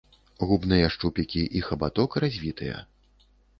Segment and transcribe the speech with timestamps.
[0.51, 2.83] Губныя шчупікі і хабаток развітыя.